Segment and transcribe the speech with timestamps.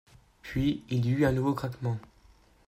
[0.41, 1.99] Puis, il y eut un nouveau craquement.